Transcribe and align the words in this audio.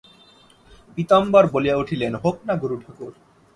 পীতাম্বর 0.97 1.43
বলিয়া 1.53 1.75
উঠিলেন, 1.77 2.13
হোক-না 2.15 2.53
গুরুঠাকুর। 2.55 3.13